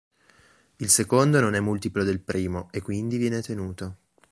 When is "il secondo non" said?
0.77-1.53